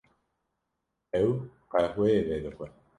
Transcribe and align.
Ew 1.21 1.27
qehweyê 1.71 2.19
vedixwe. 2.27 2.67